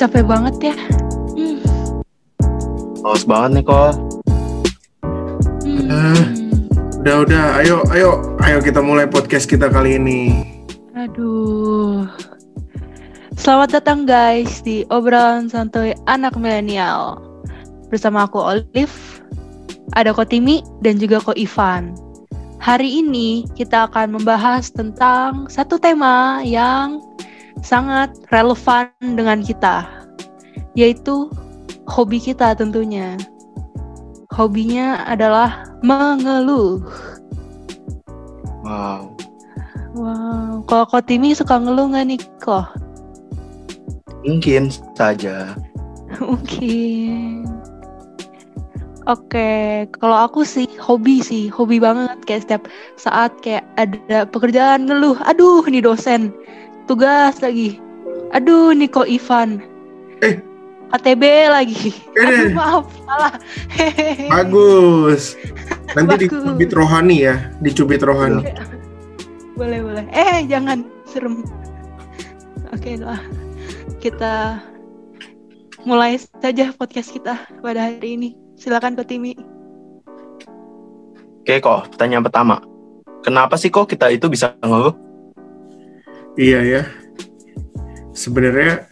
capek 0.00 0.24
banget 0.24 0.72
ya. 0.72 0.76
Hmm. 1.36 1.60
Haus 3.04 3.28
banget 3.28 3.60
nih 3.60 3.64
kok. 3.68 3.92
Hmm. 5.60 5.92
Ah. 5.92 6.24
Udah 7.00 7.16
udah, 7.24 7.44
ayo 7.60 7.76
ayo 7.92 8.10
ayo 8.44 8.56
kita 8.64 8.80
mulai 8.80 9.04
podcast 9.04 9.44
kita 9.44 9.68
kali 9.68 10.00
ini. 10.00 10.20
Aduh. 10.96 12.08
Selamat 13.36 13.80
datang 13.80 14.04
guys 14.04 14.60
di 14.64 14.88
obrolan 14.88 15.52
santuy 15.52 15.92
anak 16.08 16.36
milenial. 16.36 17.20
Bersama 17.92 18.28
aku 18.28 18.40
Olive, 18.40 18.96
ada 19.96 20.12
Ko 20.12 20.24
Timi 20.24 20.64
dan 20.84 21.00
juga 21.00 21.24
Ko 21.24 21.32
Ivan. 21.36 21.96
Hari 22.60 23.00
ini 23.00 23.48
kita 23.56 23.88
akan 23.88 24.20
membahas 24.20 24.68
tentang 24.68 25.48
satu 25.48 25.80
tema 25.80 26.44
yang 26.44 27.00
sangat 27.60 28.12
relevan 28.32 28.88
dengan 29.02 29.44
kita, 29.44 29.86
yaitu 30.74 31.28
hobi 31.88 32.18
kita 32.20 32.56
tentunya. 32.56 33.16
Hobinya 34.30 35.04
adalah 35.10 35.66
mengeluh. 35.82 36.80
Wow. 38.62 39.12
Wow, 39.90 40.62
kalau 40.70 40.86
Ko 40.86 41.02
Timi 41.02 41.34
suka 41.34 41.58
ngeluh 41.58 41.90
nggak 41.90 42.06
nih 42.14 42.20
kok? 42.38 42.70
Mungkin 44.22 44.70
saja. 44.94 45.58
Mungkin. 46.22 47.42
Oke, 49.10 49.90
kalau 49.98 50.14
aku 50.28 50.46
sih 50.46 50.70
hobi 50.78 51.18
sih, 51.18 51.50
hobi 51.50 51.82
banget 51.82 52.20
kayak 52.28 52.46
setiap 52.46 52.62
saat 52.94 53.34
kayak 53.42 53.66
ada 53.74 54.28
pekerjaan 54.28 54.86
ngeluh, 54.86 55.18
aduh 55.26 55.66
nih 55.66 55.82
dosen, 55.82 56.30
tugas 56.90 57.38
lagi, 57.38 57.78
aduh 58.34 58.74
nih 58.74 58.90
kok 58.90 59.06
Ivan, 59.06 59.62
Eh. 60.18 60.42
KTB 60.90 61.22
lagi, 61.46 61.94
Eh. 62.18 62.26
aduh 62.26 62.50
maaf 62.50 62.86
salah. 63.06 63.34
Bagus. 64.34 65.38
Nanti 65.94 66.26
Bagus. 66.26 66.34
dicubit 66.34 66.70
rohani 66.74 67.16
ya, 67.22 67.34
dicubit 67.62 68.02
rohani. 68.02 68.42
boleh 69.54 69.78
boleh, 69.78 70.04
eh 70.10 70.42
jangan 70.44 70.82
serem. 71.06 71.46
Oke 72.72 72.96
lah, 72.96 73.22
kita 74.00 74.58
mulai 75.82 76.18
saja 76.18 76.72
podcast 76.72 77.12
kita 77.12 77.38
pada 77.60 77.86
hari 77.86 78.18
ini. 78.18 78.28
Silakan 78.56 78.92
Ko 78.92 79.04
Timi. 79.04 79.36
Oke 81.40 81.60
kok, 81.60 81.94
pertanyaan 81.94 82.24
pertama. 82.24 82.56
Kenapa 83.20 83.54
sih 83.54 83.68
kok 83.68 83.86
kita 83.86 84.08
itu 84.08 84.26
bisa 84.26 84.56
ngeluh? 84.60 84.96
Iya 86.38 86.60
ya. 86.62 86.82
Sebenarnya 88.14 88.86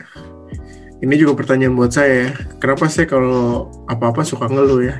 ini 0.98 1.14
juga 1.14 1.39
pertanyaan 1.39 1.78
buat 1.78 1.94
saya 1.94 2.27
ya. 2.27 2.31
Kenapa 2.58 2.91
sih 2.91 3.06
kalau 3.06 3.70
apa-apa 3.86 4.27
suka 4.27 4.50
ngeluh 4.50 4.83
ya? 4.83 4.98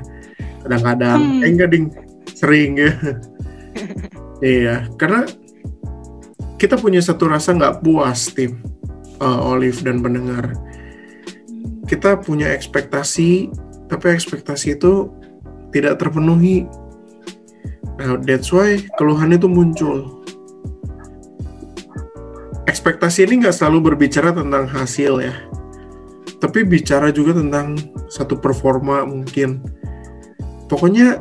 Kadang-kadang, 0.63 1.19
Hmm. 1.19 1.43
eh 1.43 1.51
enggak 1.51 1.71
ding, 1.75 1.87
sering 2.35 2.79
ya. 2.79 2.93
iya, 4.45 4.75
karena 4.99 5.27
kita 6.59 6.75
punya 6.79 6.99
satu 7.03 7.31
rasa 7.31 7.55
nggak 7.55 7.83
puas 7.83 8.31
tim 8.35 8.59
uh, 9.23 9.51
Olive 9.55 9.79
dan 9.83 10.03
pendengar. 10.03 10.55
Kita 11.89 12.21
punya 12.21 12.53
ekspektasi, 12.53 13.49
tapi 13.89 14.13
ekspektasi 14.13 14.77
itu 14.77 15.09
tidak 15.73 15.99
terpenuhi. 15.99 16.69
Nah, 17.99 18.21
that's 18.23 18.53
why 18.55 18.79
keluhan 19.01 19.35
itu 19.35 19.51
muncul 19.51 20.18
ekspektasi 22.89 23.29
ini 23.29 23.45
nggak 23.45 23.53
selalu 23.53 23.93
berbicara 23.93 24.33
tentang 24.33 24.65
hasil 24.65 25.21
ya, 25.21 25.37
tapi 26.41 26.65
bicara 26.65 27.13
juga 27.13 27.37
tentang 27.37 27.77
satu 28.09 28.41
performa 28.41 29.05
mungkin. 29.05 29.61
Pokoknya 30.73 31.21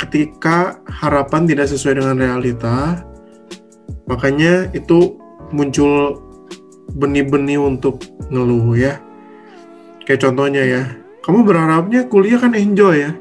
ketika 0.00 0.80
harapan 0.88 1.44
tidak 1.44 1.68
sesuai 1.68 2.00
dengan 2.00 2.16
realita, 2.16 3.04
makanya 4.08 4.72
itu 4.72 5.20
muncul 5.52 6.16
benih-benih 6.96 7.60
untuk 7.60 8.08
ngeluh 8.32 8.72
ya. 8.72 8.96
Kayak 10.08 10.32
contohnya 10.32 10.64
ya, 10.64 10.96
kamu 11.28 11.44
berharapnya 11.44 12.08
kuliah 12.08 12.40
kan 12.40 12.56
enjoy 12.56 13.04
ya. 13.04 13.12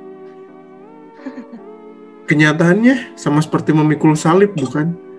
Kenyataannya 2.31 3.19
sama 3.19 3.44
seperti 3.44 3.75
memikul 3.75 4.16
salib 4.16 4.56
bukan? 4.56 5.10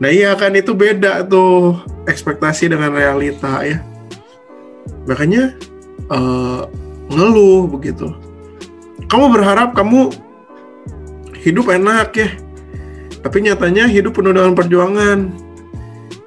Nah 0.00 0.08
iya 0.08 0.32
kan 0.38 0.54
itu 0.56 0.72
beda 0.72 1.26
tuh 1.28 1.80
ekspektasi 2.08 2.72
dengan 2.72 2.94
realita 2.94 3.60
ya. 3.66 3.82
Makanya 5.04 5.56
eh, 6.10 6.62
ngeluh 7.12 7.68
begitu. 7.68 8.12
Kamu 9.10 9.28
berharap 9.28 9.76
kamu 9.76 10.08
hidup 11.42 11.68
enak 11.68 12.08
ya, 12.16 12.30
tapi 13.20 13.44
nyatanya 13.44 13.90
hidup 13.90 14.16
penuh 14.16 14.32
dengan 14.32 14.56
perjuangan. 14.56 15.28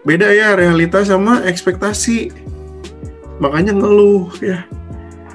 Beda 0.05 0.29
ya 0.29 0.53
realita 0.53 1.01
sama 1.01 1.41
ekspektasi. 1.49 2.29
Makanya 3.41 3.73
ngeluh 3.73 4.29
ya. 4.37 4.69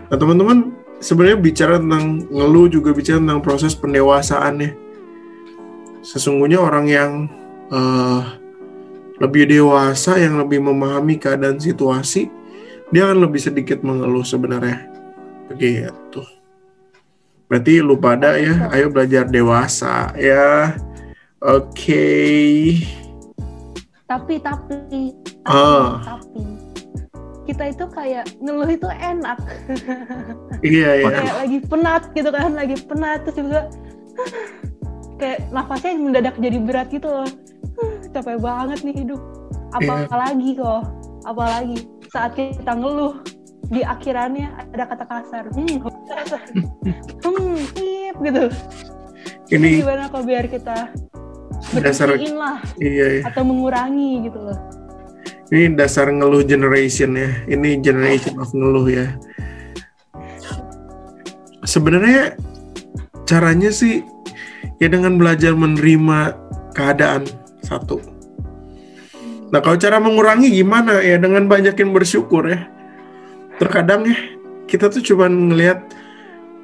Nah 0.08 0.16
teman-teman 0.16 0.72
sebenarnya 1.02 1.38
bicara 1.41 1.76
tentang 1.80 2.28
ngeluh 2.30 2.70
juga 2.70 2.94
bicara 2.94 3.18
tentang 3.18 3.42
proses 3.42 3.74
pendewasaan 3.74 4.62
ya. 4.62 4.70
Sesungguhnya 6.00 6.62
orang 6.62 6.86
yang 6.86 7.12
eh, 7.70 8.20
lebih 9.20 9.44
dewasa 9.47 10.16
yang 10.16 10.41
lebih 10.41 10.60
memahami 10.64 11.20
keadaan 11.20 11.60
situasi 11.60 12.31
dia 12.91 13.06
akan 13.06 13.22
lebih 13.22 13.38
sedikit 13.38 13.86
mengeluh 13.86 14.26
sebenarnya. 14.26 14.91
Begitu. 15.47 16.26
Berarti 17.47 17.82
lu 17.82 17.94
pada 17.98 18.34
ya. 18.34 18.66
Ayo 18.75 18.91
belajar 18.91 19.30
dewasa 19.30 20.10
ya. 20.19 20.75
Oke. 21.38 22.06
Tapi 24.10 24.42
tapi. 24.42 24.75
Tapi, 24.82 25.03
Ah. 25.47 26.03
tapi. 26.03 26.42
Kita 27.47 27.64
itu 27.70 27.84
kayak 27.91 28.26
ngeluh 28.42 28.70
itu 28.70 28.86
enak. 28.91 29.38
iya 30.66 31.03
ya 31.03 31.10
kayak 31.10 31.36
lagi 31.47 31.59
penat 31.66 32.03
gitu 32.14 32.30
kan, 32.30 32.50
lagi 32.54 32.76
penat 32.86 33.26
terus 33.26 33.38
juga 33.42 33.60
kayak 35.19 35.50
nafasnya 35.50 35.98
mendadak 35.98 36.36
jadi 36.38 36.59
berat 36.62 36.91
gitu 36.94 37.06
loh. 37.10 37.26
Capek 38.10 38.37
banget 38.43 38.78
nih 38.82 38.94
hidup. 39.06 39.21
Iya. 39.78 40.06
Apalagi 40.06 40.48
kok, 40.59 40.82
apalagi 41.25 41.76
saat 42.10 42.34
kita 42.34 42.75
ngeluh 42.75 43.22
di 43.71 43.87
akhirannya 43.87 44.50
ada 44.75 44.84
kata 44.91 45.04
kasar. 45.06 45.44
Hmm, 45.54 45.78
kasar. 46.10 46.41
hmm, 47.25 47.56
hip 48.10 48.16
gitu. 48.25 48.44
ini 49.50 49.82
gimana 49.82 50.06
kok 50.10 50.22
biar 50.26 50.47
kita 50.47 50.91
Dasar- 51.78 52.16
lah 52.16 52.59
iya 52.81 53.21
ya. 53.21 53.31
atau 53.31 53.43
mengurangi 53.44 54.27
gitu 54.27 54.38
loh. 54.41 54.59
ini 55.50 55.75
dasar 55.75 56.09
ngeluh 56.09 56.47
generation 56.47 57.15
ya 57.19 57.31
ini 57.50 57.78
generation 57.82 58.38
of 58.38 58.50
ngeluh 58.54 58.87
ya 58.87 59.06
sebenarnya 61.66 62.38
caranya 63.27 63.71
sih 63.71 64.03
ya 64.78 64.88
dengan 64.88 65.19
belajar 65.19 65.53
menerima 65.54 66.34
keadaan 66.75 67.27
satu. 67.70 68.03
Nah 69.50 69.58
kalau 69.62 69.78
cara 69.78 70.03
mengurangi 70.03 70.50
gimana 70.50 70.98
ya? 71.03 71.19
Dengan 71.19 71.47
banyakin 71.47 71.94
bersyukur 71.94 72.50
ya. 72.50 72.66
Terkadang 73.62 74.06
ya 74.10 74.19
kita 74.70 74.91
tuh 74.91 75.03
cuman 75.03 75.50
ngelihat 75.50 75.91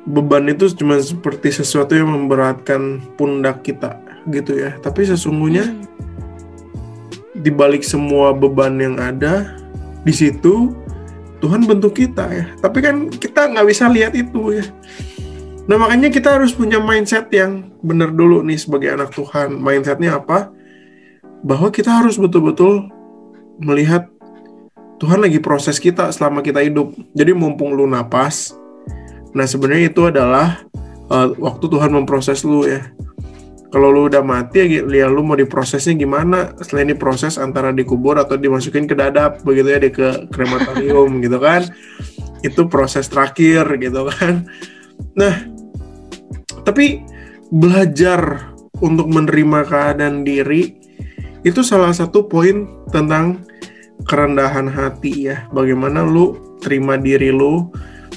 beban 0.07 0.47
itu 0.47 0.71
cuma 0.71 0.99
seperti 1.03 1.51
sesuatu 1.51 1.99
yang 1.99 2.11
memberatkan 2.11 3.03
pundak 3.19 3.67
kita 3.67 3.99
gitu 4.31 4.59
ya. 4.59 4.75
Tapi 4.83 5.07
sesungguhnya 5.07 5.67
Hmm. 5.67 5.83
di 7.43 7.51
balik 7.53 7.83
semua 7.85 8.33
beban 8.33 8.79
yang 8.81 8.97
ada 8.97 9.59
di 10.07 10.15
situ 10.15 10.73
Tuhan 11.43 11.69
bentuk 11.69 11.99
kita 12.01 12.25
ya. 12.33 12.47
Tapi 12.65 12.79
kan 12.81 12.97
kita 13.13 13.53
nggak 13.53 13.67
bisa 13.69 13.91
lihat 13.93 14.17
itu 14.17 14.57
ya. 14.57 14.65
Nah 15.67 15.77
makanya 15.77 16.09
kita 16.09 16.39
harus 16.39 16.55
punya 16.55 16.79
mindset 16.79 17.27
yang 17.35 17.67
benar 17.83 18.15
dulu 18.15 18.41
nih 18.47 18.57
sebagai 18.57 18.95
anak 18.95 19.11
Tuhan. 19.13 19.59
Mindsetnya 19.59 20.17
apa 20.23 20.55
bahwa 21.47 21.71
kita 21.71 22.03
harus 22.03 22.19
betul-betul 22.19 22.91
melihat 23.63 24.11
Tuhan 24.99 25.23
lagi 25.23 25.39
proses 25.39 25.79
kita 25.79 26.11
selama 26.11 26.43
kita 26.43 26.59
hidup. 26.65 26.91
Jadi 27.15 27.31
mumpung 27.31 27.71
lu 27.79 27.87
napas 27.87 28.51
nah 29.37 29.45
sebenarnya 29.45 29.93
itu 29.93 30.03
adalah 30.09 30.65
uh, 31.13 31.29
waktu 31.37 31.69
Tuhan 31.69 31.93
memproses 31.93 32.43
lu 32.43 32.67
ya. 32.67 32.89
Kalau 33.69 33.93
lu 33.93 34.09
udah 34.09 34.25
mati 34.25 34.65
ya, 34.65 34.81
ya 34.89 35.07
lu 35.13 35.21
mau 35.21 35.37
diprosesnya 35.37 35.93
gimana? 35.93 36.57
Selain 36.65 36.89
diproses 36.89 37.37
antara 37.37 37.77
dikubur 37.77 38.17
atau 38.17 38.41
dimasukin 38.41 38.89
ke 38.89 38.97
dadap 38.97 39.45
begitu 39.45 39.69
ya 39.77 39.79
di 39.83 39.91
ke 39.93 40.33
krematorium 40.33 41.11
gitu 41.25 41.37
kan? 41.37 41.69
Itu 42.41 42.65
proses 42.73 43.13
terakhir 43.13 43.69
gitu 43.77 44.09
kan? 44.09 44.49
Nah 45.13 45.35
tapi 46.65 47.05
belajar 47.53 48.51
untuk 48.81 49.13
menerima 49.13 49.69
keadaan 49.69 50.25
diri 50.25 50.86
itu 51.47 51.63
salah 51.63 51.95
satu 51.95 52.27
poin 52.27 52.67
tentang 52.91 53.47
kerendahan 54.11 54.67
hati 54.67 55.31
ya. 55.31 55.47
Bagaimana 55.55 56.03
lu 56.03 56.59
terima 56.59 56.99
diri 56.99 57.31
lu 57.31 57.71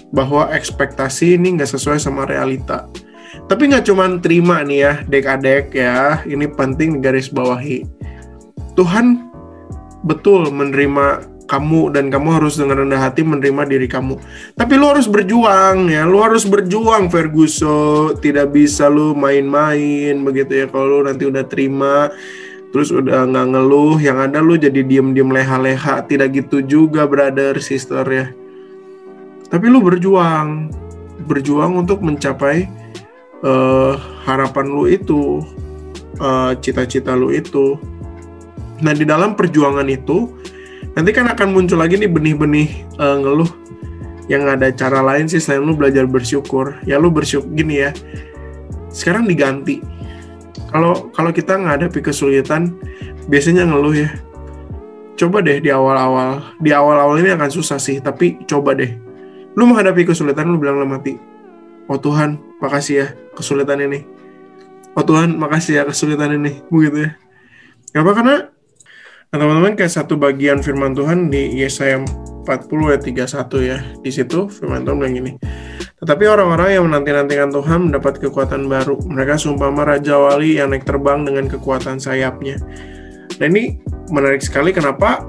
bahwa 0.10 0.50
ekspektasi 0.50 1.38
ini 1.38 1.62
nggak 1.62 1.70
sesuai 1.70 2.02
sama 2.02 2.26
realita. 2.26 2.90
Tapi 3.46 3.70
nggak 3.70 3.86
cuma 3.86 4.10
terima 4.18 4.66
nih 4.66 4.80
ya, 4.82 4.94
dek-adek 5.06 5.70
ya. 5.78 6.26
Ini 6.26 6.50
penting 6.58 7.06
garis 7.06 7.30
bawahi. 7.30 7.86
Tuhan 8.74 9.30
betul 10.02 10.50
menerima 10.50 11.38
kamu 11.50 11.98
dan 11.98 12.14
kamu 12.14 12.38
harus 12.38 12.62
dengan 12.62 12.86
rendah 12.86 13.02
hati 13.02 13.26
menerima 13.26 13.66
diri 13.66 13.90
kamu. 13.90 14.18
Tapi 14.54 14.74
lu 14.78 14.86
harus 14.86 15.10
berjuang 15.10 15.90
ya, 15.90 16.06
lu 16.06 16.22
harus 16.22 16.46
berjuang 16.46 17.10
Ferguson. 17.10 18.18
Tidak 18.18 18.54
bisa 18.54 18.86
lu 18.90 19.18
main-main 19.18 20.18
begitu 20.22 20.62
ya. 20.62 20.66
Kalau 20.70 21.02
lu 21.02 21.10
nanti 21.10 21.26
udah 21.26 21.46
terima, 21.50 22.14
terus 22.70 22.94
udah 22.94 23.26
nggak 23.26 23.48
ngeluh, 23.56 23.98
yang 23.98 24.18
ada 24.22 24.40
lu 24.40 24.56
jadi 24.56 24.86
diem-diem 24.86 25.30
leha-leha. 25.30 26.06
Tidak 26.06 26.28
gitu 26.34 26.62
juga 26.62 27.10
brother, 27.10 27.58
sister 27.58 28.06
ya. 28.06 28.30
Tapi 29.50 29.66
lu 29.66 29.82
berjuang, 29.82 30.70
berjuang 31.26 31.82
untuk 31.82 32.06
mencapai 32.06 32.70
uh, 33.42 33.98
harapan 34.26 34.66
lu 34.70 34.86
itu, 34.86 35.42
uh, 36.22 36.54
cita-cita 36.62 37.18
lu 37.18 37.34
itu. 37.34 37.82
Nah 38.80 38.94
di 38.94 39.04
dalam 39.04 39.34
perjuangan 39.34 39.90
itu 39.90 40.30
nanti 40.94 41.10
kan 41.14 41.30
akan 41.30 41.54
muncul 41.54 41.80
lagi 41.80 42.00
nih 42.00 42.10
benih-benih 42.10 42.70
uh, 42.98 43.20
ngeluh 43.20 43.52
yang 44.30 44.46
ada 44.46 44.70
cara 44.70 45.02
lain 45.02 45.26
sih 45.26 45.42
selain 45.42 45.66
lu 45.66 45.74
belajar 45.74 46.06
bersyukur 46.06 46.78
ya 46.86 47.02
lu 47.02 47.10
bersyukur 47.10 47.50
gini 47.54 47.88
ya 47.88 47.92
sekarang 48.94 49.26
diganti 49.26 49.82
kalau 50.70 51.12
kalau 51.12 51.30
kita 51.34 51.58
ngadepi 51.58 52.00
kesulitan 52.02 52.78
biasanya 53.28 53.68
ngeluh 53.68 53.94
ya 53.94 54.10
coba 55.20 55.44
deh 55.44 55.60
di 55.60 55.70
awal-awal 55.70 56.56
di 56.64 56.72
awal-awal 56.72 57.20
ini 57.20 57.36
akan 57.36 57.50
susah 57.52 57.78
sih 57.78 58.00
tapi 58.00 58.40
coba 58.48 58.74
deh 58.78 58.96
lu 59.58 59.68
menghadapi 59.68 60.08
kesulitan 60.08 60.48
lu 60.48 60.62
bilang 60.62 60.80
mati 60.88 61.20
oh 61.92 62.00
Tuhan 62.00 62.40
makasih 62.64 62.96
ya 62.96 63.08
kesulitan 63.36 63.84
ini 63.84 64.06
oh 64.96 65.04
Tuhan 65.04 65.36
makasih 65.36 65.82
ya 65.82 65.84
kesulitan 65.84 66.38
ini 66.40 66.64
begitu 66.72 67.10
ya 67.10 67.12
Kenapa? 67.90 68.22
Karena 68.22 68.36
Nah, 69.30 69.38
teman-teman 69.38 69.78
kayak 69.78 69.94
satu 69.94 70.18
bagian 70.18 70.66
firman 70.66 70.98
Tuhan 70.98 71.30
di 71.30 71.62
Yesaya 71.62 72.02
40 72.02 72.50
ayat 72.90 73.06
31 73.06 73.62
ya. 73.62 73.78
Di 74.02 74.10
situ 74.10 74.50
firman 74.50 74.82
Tuhan 74.82 74.98
bilang 74.98 75.14
gini. 75.14 75.32
Tetapi 76.00 76.24
orang-orang 76.32 76.80
yang 76.80 76.84
menanti-nantikan 76.88 77.52
Tuhan 77.52 77.92
mendapat 77.92 78.24
kekuatan 78.24 78.72
baru. 78.72 78.96
Mereka 79.04 79.36
sumpama 79.36 79.84
Raja 79.84 80.16
Wali 80.16 80.56
yang 80.56 80.72
naik 80.72 80.88
terbang 80.88 81.28
dengan 81.28 81.52
kekuatan 81.52 82.00
sayapnya. 82.00 82.56
Nah 83.40 83.46
ini 83.48 83.84
menarik 84.08 84.40
sekali 84.40 84.72
kenapa 84.72 85.20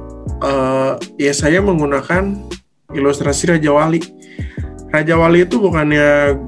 uh, 0.43 0.95
Yesaya 1.19 1.59
menggunakan 1.59 2.39
ilustrasi 2.95 3.59
Raja 3.59 3.71
Wali. 3.75 3.99
Raja 4.95 5.15
Wali 5.19 5.43
itu 5.47 5.59
bukannya 5.59 6.39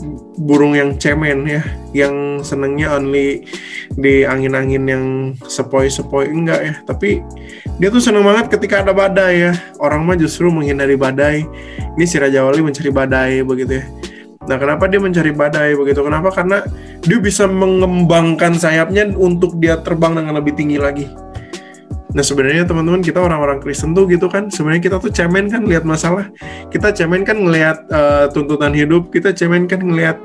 burung 0.40 0.72
yang 0.72 0.96
cemen 0.96 1.44
ya, 1.44 1.62
yang 1.92 2.40
senengnya 2.40 2.96
only 2.96 3.44
di 3.92 4.24
angin-angin 4.24 4.84
yang 4.88 5.04
sepoi-sepoi 5.44 6.32
enggak 6.32 6.60
ya, 6.64 6.74
tapi 6.88 7.20
dia 7.76 7.88
tuh 7.92 8.00
seneng 8.00 8.24
banget 8.24 8.52
ketika 8.52 8.80
ada 8.80 8.92
badai 8.96 9.50
ya. 9.50 9.52
Orang 9.80 10.08
mah 10.08 10.16
justru 10.16 10.48
menghindari 10.48 10.96
badai. 10.96 11.44
Ini 11.98 12.04
si 12.08 12.16
Raja 12.16 12.44
Wali 12.44 12.64
mencari 12.64 12.90
badai 12.92 13.44
begitu 13.44 13.80
ya. 13.80 13.84
Nah, 14.42 14.58
kenapa 14.58 14.90
dia 14.90 14.98
mencari 14.98 15.30
badai 15.30 15.78
begitu? 15.78 16.02
Kenapa? 16.02 16.34
Karena 16.34 16.66
dia 17.02 17.18
bisa 17.22 17.46
mengembangkan 17.46 18.58
sayapnya 18.58 19.14
untuk 19.14 19.54
dia 19.62 19.78
terbang 19.78 20.18
dengan 20.18 20.34
lebih 20.34 20.58
tinggi 20.58 20.78
lagi. 20.82 21.06
Nah 22.12 22.20
sebenarnya 22.20 22.68
teman-teman 22.68 23.00
kita 23.00 23.24
orang-orang 23.24 23.56
Kristen 23.64 23.96
tuh 23.96 24.04
gitu 24.04 24.28
kan 24.28 24.52
sebenarnya 24.52 24.84
kita 24.84 24.96
tuh 25.00 25.08
cemen 25.08 25.48
kan 25.48 25.64
lihat 25.64 25.88
masalah. 25.88 26.28
Kita 26.68 26.92
cemen 26.92 27.24
kan 27.24 27.40
ngelihat 27.40 27.88
uh, 27.88 28.28
tuntutan 28.28 28.76
hidup 28.76 29.08
kita 29.08 29.32
cemen 29.32 29.64
kan 29.64 29.80
ngelihat 29.80 30.20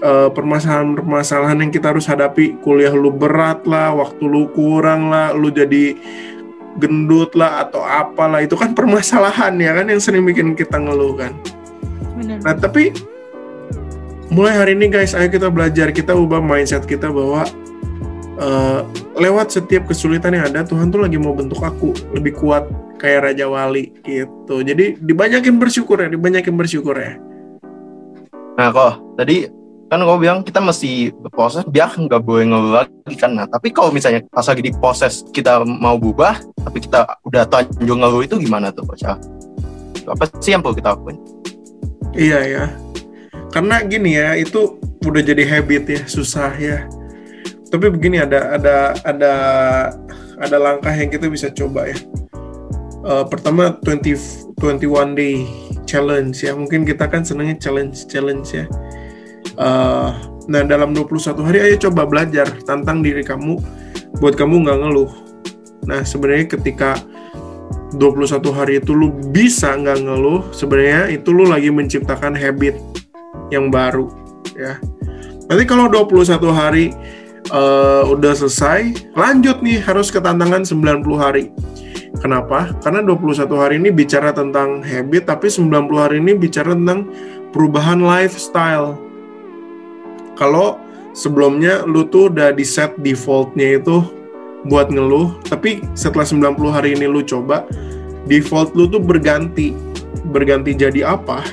uh, 0.00 0.32
permasalahan-permasalahan 0.32 1.60
yang 1.60 1.72
kita 1.72 1.92
harus 1.92 2.08
hadapi. 2.08 2.56
Kuliah 2.64 2.92
lu 2.96 3.12
berat 3.12 3.68
lah 3.68 3.92
waktu 3.92 4.24
lu 4.24 4.48
kurang 4.56 5.12
lah 5.12 5.36
lu 5.36 5.52
jadi 5.52 5.92
gendut 6.80 7.36
lah 7.36 7.68
atau 7.68 7.84
apalah 7.84 8.42
itu 8.42 8.58
kan 8.58 8.74
permasalahan 8.74 9.54
ya 9.60 9.78
kan 9.78 9.86
yang 9.86 10.00
sering 10.00 10.24
bikin 10.24 10.56
kita 10.56 10.80
ngeluh 10.80 11.14
kan. 11.14 11.36
Benar. 12.14 12.38
nah 12.46 12.54
tapi 12.54 12.94
mulai 14.30 14.54
hari 14.54 14.72
ini 14.78 14.88
guys 14.88 15.12
ayo 15.12 15.28
kita 15.28 15.52
belajar. 15.52 15.92
Kita 15.92 16.16
ubah 16.16 16.40
mindset 16.40 16.88
kita 16.88 17.12
bahwa 17.12 17.44
uh, 18.38 18.80
lewat 19.18 19.54
setiap 19.54 19.90
kesulitan 19.90 20.34
yang 20.34 20.46
ada 20.50 20.66
Tuhan 20.66 20.90
tuh 20.90 21.02
lagi 21.02 21.18
mau 21.18 21.34
bentuk 21.34 21.62
aku 21.62 21.94
lebih 22.14 22.38
kuat 22.38 22.66
kayak 22.98 23.30
Raja 23.30 23.46
Wali 23.46 23.94
gitu. 24.02 24.62
Jadi 24.62 24.98
dibanyakin 24.98 25.58
bersyukur 25.58 26.00
ya, 26.00 26.08
dibanyakin 26.10 26.54
bersyukur 26.54 26.96
ya. 26.98 27.18
Nah 28.54 28.70
kok 28.70 29.02
tadi 29.18 29.50
kan 29.90 30.00
kau 30.00 30.18
bilang 30.18 30.42
kita 30.42 30.58
mesti 30.58 31.12
berproses 31.12 31.62
biar 31.68 31.94
nggak 31.94 32.22
boleh 32.22 32.44
ngeluh 32.50 32.72
lagi 32.82 33.14
kan. 33.18 33.34
Nah 33.34 33.46
tapi 33.46 33.70
kalau 33.70 33.94
misalnya 33.94 34.24
pas 34.30 34.46
lagi 34.46 34.62
di 34.62 34.72
proses 34.74 35.22
kita 35.30 35.62
mau 35.62 35.98
berubah 35.98 36.40
tapi 36.62 36.78
kita 36.82 37.06
udah 37.26 37.44
tanjung 37.46 38.02
ngeluh 38.02 38.22
itu 38.24 38.38
gimana 38.40 38.74
tuh 38.74 38.86
Coach? 38.86 39.06
Apa 40.04 40.24
sih 40.40 40.52
yang 40.52 40.60
perlu 40.60 40.76
kita 40.76 40.96
lakuin? 40.96 41.18
Iya 42.14 42.40
ya. 42.46 42.64
Karena 43.54 43.86
gini 43.86 44.18
ya, 44.18 44.34
itu 44.34 44.82
udah 45.06 45.22
jadi 45.22 45.46
habit 45.46 45.84
ya, 45.86 46.00
susah 46.10 46.50
ya 46.58 46.90
tapi 47.74 47.90
begini 47.90 48.22
ada 48.22 48.54
ada 48.54 48.94
ada 49.02 49.32
ada 50.38 50.56
langkah 50.62 50.94
yang 50.94 51.10
kita 51.10 51.26
bisa 51.26 51.50
coba 51.50 51.90
ya. 51.90 51.98
Uh, 53.02 53.26
pertama 53.26 53.74
20 53.82 54.54
21 54.62 55.18
day 55.18 55.42
challenge 55.82 56.46
ya. 56.46 56.54
Mungkin 56.54 56.86
kita 56.86 57.10
kan 57.10 57.26
senangnya 57.26 57.58
challenge 57.58 58.06
challenge 58.06 58.54
ya. 58.54 58.70
Uh, 59.58 60.14
nah 60.46 60.62
dalam 60.62 60.94
21 60.94 61.34
hari 61.42 61.58
ayo 61.66 61.90
coba 61.90 62.06
belajar 62.06 62.46
tantang 62.62 63.02
diri 63.02 63.26
kamu 63.26 63.58
buat 64.22 64.38
kamu 64.38 64.70
nggak 64.70 64.78
ngeluh. 64.78 65.10
Nah 65.90 66.06
sebenarnya 66.06 66.54
ketika 66.54 66.94
21 67.98 68.38
hari 68.54 68.78
itu 68.78 68.94
lu 68.94 69.10
bisa 69.34 69.74
nggak 69.74 69.98
ngeluh 69.98 70.46
sebenarnya 70.54 71.10
itu 71.10 71.34
lu 71.34 71.50
lagi 71.50 71.74
menciptakan 71.74 72.38
habit 72.38 72.78
yang 73.50 73.66
baru 73.66 74.06
ya. 74.54 74.78
Nanti 75.50 75.64
kalau 75.66 75.90
21 75.90 76.38
hari 76.54 76.94
uh, 77.52 78.08
udah 78.08 78.32
selesai, 78.32 79.12
lanjut 79.12 79.60
nih 79.60 79.82
harus 79.82 80.08
ke 80.08 80.22
tantangan 80.22 80.64
90 80.64 81.04
hari. 81.18 81.50
Kenapa? 82.22 82.72
Karena 82.80 83.02
21 83.02 83.50
hari 83.58 83.74
ini 83.82 83.90
bicara 83.90 84.30
tentang 84.30 84.80
habit, 84.80 85.28
tapi 85.28 85.50
90 85.50 85.68
hari 85.92 86.22
ini 86.22 86.32
bicara 86.38 86.72
tentang 86.72 87.10
perubahan 87.50 88.00
lifestyle. 88.00 88.96
Kalau 90.38 90.80
sebelumnya 91.12 91.82
lu 91.84 92.06
tuh 92.06 92.32
udah 92.32 92.54
di 92.54 92.64
set 92.64 92.94
defaultnya 93.02 93.82
itu 93.82 94.00
buat 94.64 94.88
ngeluh, 94.88 95.36
tapi 95.44 95.84
setelah 95.92 96.24
90 96.24 96.70
hari 96.70 96.96
ini 96.96 97.04
lu 97.10 97.20
coba, 97.20 97.66
default 98.24 98.72
lu 98.72 98.88
tuh 98.88 99.02
berganti. 99.02 99.74
Berganti 100.30 100.72
jadi 100.72 101.18
apa? 101.18 101.44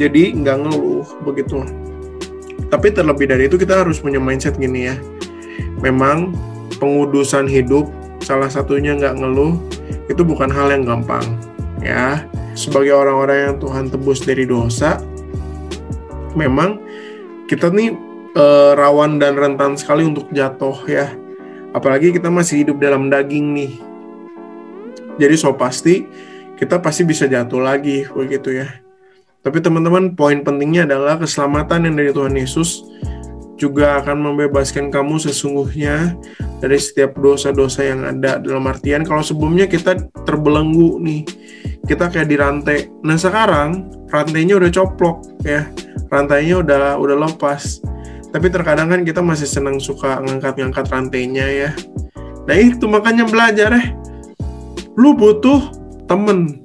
Jadi 0.00 0.32
nggak 0.32 0.64
ngeluh 0.64 1.04
begitu. 1.26 1.60
Tapi 2.70 2.94
terlebih 2.94 3.26
dari 3.26 3.50
itu 3.50 3.58
kita 3.58 3.82
harus 3.82 3.98
punya 3.98 4.22
mindset 4.22 4.54
gini 4.54 4.86
ya. 4.88 4.96
Memang 5.82 6.30
pengudusan 6.78 7.50
hidup 7.50 7.90
salah 8.22 8.46
satunya 8.46 8.94
nggak 8.94 9.18
ngeluh 9.18 9.58
itu 10.06 10.22
bukan 10.22 10.48
hal 10.48 10.70
yang 10.70 10.86
gampang 10.86 11.24
ya. 11.82 12.24
Sebagai 12.54 12.94
orang-orang 12.94 13.38
yang 13.50 13.56
Tuhan 13.58 13.84
tebus 13.90 14.22
dari 14.22 14.44
dosa, 14.44 14.98
memang 16.34 16.78
kita 17.46 17.70
nih 17.70 17.94
e, 18.34 18.44
rawan 18.74 19.18
dan 19.18 19.38
rentan 19.38 19.74
sekali 19.74 20.06
untuk 20.06 20.30
jatuh 20.30 20.76
ya. 20.86 21.10
Apalagi 21.70 22.10
kita 22.10 22.26
masih 22.30 22.66
hidup 22.66 22.82
dalam 22.82 23.06
daging 23.10 23.54
nih. 23.54 23.72
Jadi 25.18 25.34
so 25.38 25.54
pasti 25.54 26.06
kita 26.58 26.82
pasti 26.82 27.06
bisa 27.06 27.30
jatuh 27.30 27.62
lagi 27.62 28.04
begitu 28.10 28.52
ya. 28.60 28.79
Tapi 29.40 29.58
teman-teman, 29.64 30.12
poin 30.12 30.44
pentingnya 30.44 30.84
adalah 30.84 31.16
keselamatan 31.16 31.88
yang 31.88 31.94
dari 31.96 32.12
Tuhan 32.12 32.36
Yesus 32.36 32.84
juga 33.60 34.00
akan 34.00 34.24
membebaskan 34.24 34.88
kamu 34.88 35.20
sesungguhnya 35.20 36.16
dari 36.64 36.80
setiap 36.80 37.20
dosa-dosa 37.20 37.84
yang 37.84 38.08
ada. 38.08 38.40
Dalam 38.40 38.64
artian 38.64 39.04
kalau 39.04 39.20
sebelumnya 39.20 39.68
kita 39.68 40.00
terbelenggu 40.24 40.96
nih, 41.04 41.28
kita 41.84 42.08
kayak 42.08 42.28
dirantai. 42.32 42.88
Nah 43.04 43.20
sekarang 43.20 43.92
rantainya 44.08 44.56
udah 44.56 44.70
coplok 44.72 45.44
ya, 45.44 45.68
rantainya 46.08 46.64
udah 46.64 46.96
udah 46.96 47.16
lepas. 47.28 47.84
Tapi 48.32 48.46
terkadang 48.48 48.88
kan 48.88 49.04
kita 49.04 49.20
masih 49.20 49.44
senang 49.44 49.76
suka 49.76 50.24
ngangkat-ngangkat 50.24 50.88
rantainya 50.88 51.46
ya. 51.48 51.70
Nah 52.48 52.56
itu 52.56 52.88
makanya 52.88 53.28
belajar 53.28 53.76
ya. 53.76 53.84
Lu 54.96 55.12
butuh 55.12 55.68
temen 56.08 56.64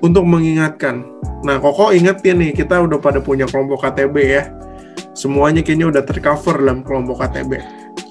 untuk 0.00 0.24
mengingatkan 0.24 1.04
Nah, 1.40 1.56
Koko 1.56 1.88
ingetin 1.96 2.36
nih, 2.36 2.52
kita 2.52 2.84
udah 2.84 3.00
pada 3.00 3.18
punya 3.20 3.48
kelompok 3.48 3.80
KTB 3.88 4.16
ya. 4.20 4.52
Semuanya 5.16 5.64
kayaknya 5.64 5.88
udah 5.88 6.02
tercover 6.04 6.60
dalam 6.60 6.84
kelompok 6.84 7.24
KTB. 7.24 7.64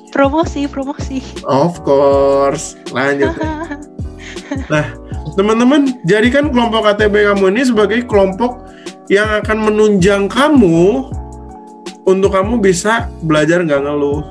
Promosi, 0.10 0.65
promosi. 0.65 1.22
Of 1.46 1.86
course. 1.86 2.74
Lanjut. 2.89 3.38
nah, 4.74 4.98
teman-teman 5.38 6.01
jadikan 6.10 6.50
kelompok 6.50 6.89
KTB 6.89 7.29
kamu 7.29 7.53
ini 7.53 7.62
sebagai 7.69 8.01
kelompok 8.10 8.65
yang 9.13 9.29
akan 9.46 9.69
menunjang 9.69 10.25
kamu 10.25 11.05
untuk 12.10 12.34
kamu 12.34 12.58
bisa 12.58 13.05
belajar 13.22 13.62
nggak 13.62 13.86
ngeluh 13.86 14.25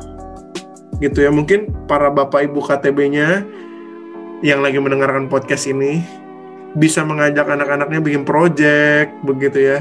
gitu 0.99 1.23
ya 1.23 1.31
mungkin 1.31 1.71
para 1.87 2.11
bapak 2.11 2.50
ibu 2.50 2.59
KTB-nya 2.59 3.47
yang 4.43 4.67
lagi 4.67 4.83
mendengarkan 4.83 5.31
podcast 5.31 5.71
ini 5.71 6.03
bisa 6.77 7.07
mengajak 7.07 7.49
anak-anaknya 7.49 8.01
bikin 8.03 8.23
project 8.29 9.15
begitu 9.25 9.59
ya. 9.77 9.81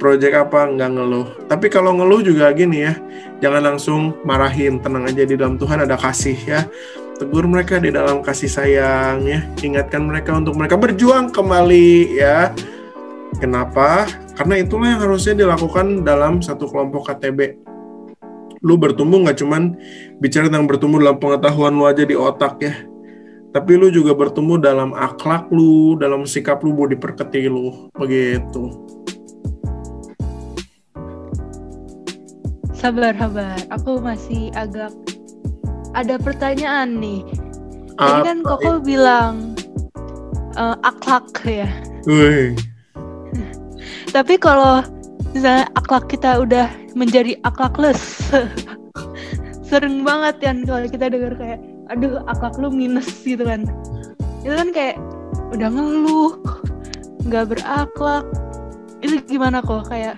Project 0.00 0.48
apa? 0.48 0.68
Nggak 0.68 0.90
ngeluh. 0.96 1.26
Tapi 1.44 1.66
kalau 1.68 1.92
ngeluh 1.96 2.24
juga 2.24 2.48
gini 2.56 2.88
ya 2.88 2.96
jangan 3.44 3.72
langsung 3.72 4.16
marahin. 4.24 4.80
Tenang 4.80 5.08
aja 5.08 5.22
di 5.24 5.36
dalam 5.36 5.56
Tuhan 5.60 5.84
ada 5.84 5.96
kasih 5.96 6.38
ya. 6.44 6.60
Tegur 7.20 7.44
mereka 7.44 7.76
di 7.76 7.92
dalam 7.92 8.24
kasih 8.24 8.48
sayang 8.48 9.28
ya. 9.28 9.44
Ingatkan 9.60 10.08
mereka 10.08 10.32
untuk 10.36 10.56
mereka 10.56 10.80
berjuang 10.80 11.28
kembali 11.28 12.16
ya. 12.16 12.52
Kenapa? 13.38 14.08
Karena 14.36 14.56
itulah 14.60 14.88
yang 14.96 15.00
harusnya 15.04 15.36
dilakukan 15.36 16.00
dalam 16.00 16.40
satu 16.40 16.64
kelompok 16.64 17.12
KTB 17.12 17.70
lu 18.60 18.76
bertumbuh 18.76 19.24
nggak 19.24 19.40
cuman 19.40 19.72
bicara 20.20 20.52
tentang 20.52 20.68
bertumbuh 20.68 21.00
dalam 21.00 21.16
pengetahuan 21.16 21.72
lu 21.72 21.88
aja 21.88 22.04
di 22.04 22.12
otak 22.12 22.60
ya 22.60 22.76
tapi 23.50 23.74
lu 23.74 23.90
juga 23.90 24.14
bertemu 24.14 24.62
dalam 24.62 24.90
akhlak 24.94 25.50
lu, 25.50 25.98
dalam 25.98 26.22
sikap 26.22 26.62
lu, 26.62 26.70
budi 26.70 26.94
perketi 26.94 27.50
lu, 27.50 27.90
begitu. 27.98 28.70
Sabar, 32.78 33.10
sabar. 33.18 33.58
Aku 33.74 33.98
masih 33.98 34.54
agak 34.54 34.94
ada 35.98 36.14
pertanyaan 36.22 37.02
nih. 37.02 37.26
Tadi 37.98 38.18
kan 38.22 38.38
Koko 38.46 38.78
bilang 38.80 39.58
uh, 40.54 40.78
akhlak 40.86 41.28
ya. 41.42 41.68
Wih. 42.06 42.54
Tapi 44.14 44.38
kalau 44.38 44.86
misalnya 45.34 45.66
akhlak 45.74 46.06
kita 46.06 46.38
udah 46.38 46.70
menjadi 46.94 47.34
akhlakless, 47.42 48.30
sering 49.68 50.06
banget 50.06 50.38
kan 50.38 50.62
kalau 50.62 50.86
kita 50.86 51.10
dengar 51.10 51.34
kayak 51.34 51.60
aduh 51.90 52.22
akhlak 52.30 52.54
lu 52.62 52.70
minus 52.70 53.10
gitu 53.26 53.42
kan. 53.42 53.66
Itu 54.46 54.54
kan 54.54 54.70
kayak 54.70 54.96
udah 55.50 55.68
ngeluh 55.68 56.38
nggak 57.26 57.50
berakhlak. 57.50 58.24
Itu 59.02 59.18
gimana 59.26 59.58
kok? 59.58 59.90
Kayak 59.90 60.16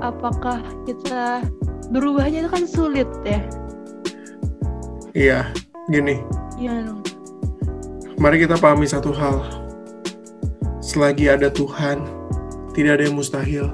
apakah 0.00 0.64
kita 0.88 1.44
berubahnya 1.92 2.48
itu 2.48 2.50
kan 2.50 2.64
sulit 2.64 3.08
ya? 3.22 3.40
Iya 5.12 5.40
gini. 5.92 6.24
Iya 6.56 6.88
dong. 6.88 7.04
Mari 8.18 8.42
kita 8.42 8.56
pahami 8.58 8.88
satu 8.88 9.12
hal. 9.14 9.44
Selagi 10.80 11.28
ada 11.28 11.52
Tuhan 11.52 12.00
tidak 12.72 12.98
ada 12.98 13.02
yang 13.06 13.16
mustahil. 13.18 13.66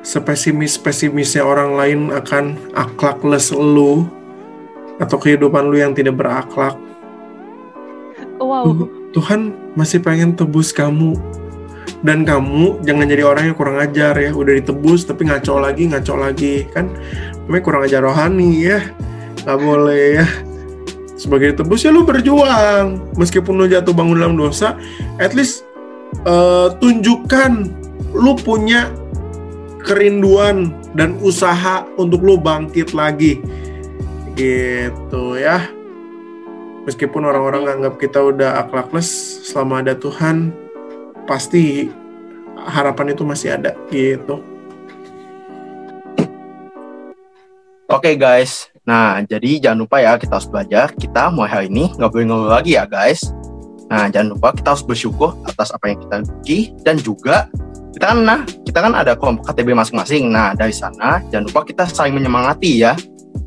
Sepesimis-pesimisnya 0.00 1.44
orang 1.44 1.76
lain 1.76 2.00
akan 2.10 2.56
akhlakless 2.74 3.52
lu 3.54 4.19
atau 5.00 5.16
kehidupan 5.16 5.66
lu 5.66 5.80
yang 5.80 5.96
tidak 5.96 6.20
berakhlak. 6.20 6.76
Wow. 8.36 8.88
Tuhan 9.16 9.56
masih 9.74 10.04
pengen 10.04 10.36
tebus 10.36 10.70
kamu. 10.70 11.16
Dan 12.00 12.24
kamu 12.24 12.80
jangan 12.80 13.04
jadi 13.08 13.22
orang 13.28 13.52
yang 13.52 13.56
kurang 13.56 13.76
ajar 13.80 14.16
ya. 14.16 14.30
Udah 14.32 14.56
ditebus 14.60 15.04
tapi 15.04 15.28
ngaco 15.28 15.60
lagi, 15.60 15.88
ngaco 15.88 16.14
lagi. 16.16 16.64
Kan 16.72 16.92
namanya 17.44 17.64
kurang 17.64 17.82
ajar 17.84 18.00
rohani 18.04 18.64
ya. 18.64 18.80
Gak 19.44 19.58
boleh 19.60 20.24
ya. 20.24 20.26
Sebagai 21.16 21.56
ditebus 21.56 21.84
ya 21.84 21.92
lu 21.92 22.04
berjuang. 22.04 23.16
Meskipun 23.16 23.56
lu 23.56 23.66
jatuh 23.68 23.92
bangun 23.92 24.20
dalam 24.20 24.36
dosa, 24.36 24.76
at 25.20 25.36
least 25.36 25.68
uh, 26.24 26.72
tunjukkan 26.80 27.68
lu 28.16 28.32
punya 28.40 28.88
kerinduan 29.84 30.72
dan 30.96 31.16
usaha 31.20 31.84
untuk 31.96 32.24
lu 32.24 32.36
bangkit 32.40 32.92
lagi 32.96 33.40
gitu 34.34 35.38
ya 35.38 35.66
meskipun 36.84 37.22
orang-orang 37.28 37.68
nganggap 37.68 37.94
kita 38.00 38.18
udah 38.18 38.66
akhlakless 38.66 39.08
selama 39.46 39.84
ada 39.84 39.94
Tuhan 39.94 40.50
pasti 41.28 41.90
harapan 42.56 43.14
itu 43.14 43.22
masih 43.22 43.56
ada 43.56 43.76
gitu 43.88 44.42
Oke 47.90 48.14
okay, 48.14 48.22
guys, 48.22 48.70
nah 48.86 49.18
jadi 49.18 49.58
jangan 49.58 49.82
lupa 49.82 49.98
ya 49.98 50.14
kita 50.14 50.38
harus 50.38 50.46
belajar. 50.46 50.94
Kita 50.94 51.26
mulai 51.34 51.50
hari 51.50 51.66
ini 51.74 51.90
nggak 51.98 52.06
boleh 52.14 52.22
ngeluh 52.22 52.46
lagi 52.46 52.78
ya 52.78 52.86
guys. 52.86 53.34
Nah 53.90 54.06
jangan 54.06 54.38
lupa 54.38 54.54
kita 54.54 54.78
harus 54.78 54.86
bersyukur 54.86 55.34
atas 55.42 55.74
apa 55.74 55.90
yang 55.90 55.98
kita 55.98 56.22
miliki 56.22 56.58
dan 56.86 57.02
juga 57.02 57.50
kita 57.90 58.14
kan 58.14 58.22
nah 58.22 58.46
kita 58.46 58.78
kan 58.78 58.94
ada 58.94 59.18
kelompok 59.18 59.50
KTB 59.50 59.74
masing-masing. 59.74 60.30
Nah 60.30 60.54
dari 60.54 60.70
sana 60.70 61.18
jangan 61.34 61.50
lupa 61.50 61.66
kita 61.66 61.82
saling 61.90 62.14
menyemangati 62.14 62.78
ya 62.78 62.94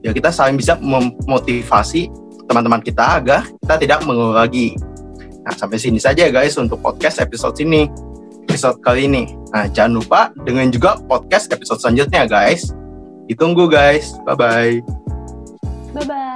ya 0.03 0.11
kita 0.11 0.29
saling 0.29 0.59
bisa 0.59 0.75
memotivasi 0.79 2.11
teman-teman 2.47 2.83
kita 2.83 3.19
agar 3.19 3.47
kita 3.63 3.75
tidak 3.79 3.99
mengeluh 4.03 4.35
lagi. 4.35 4.75
Nah, 5.43 5.51
sampai 5.55 5.79
sini 5.79 5.99
saja 5.99 6.27
guys 6.31 6.55
untuk 6.55 6.79
podcast 6.79 7.19
episode 7.19 7.55
ini. 7.59 7.87
Episode 8.47 8.79
kali 8.83 9.07
ini. 9.07 9.23
Nah, 9.55 9.67
jangan 9.71 9.99
lupa 9.99 10.21
dengan 10.43 10.67
juga 10.71 10.99
podcast 10.99 11.51
episode 11.51 11.79
selanjutnya 11.79 12.27
guys. 12.27 12.71
Ditunggu 13.27 13.71
guys. 13.71 14.11
Bye-bye. 14.27 14.83
Bye-bye. 15.95 16.32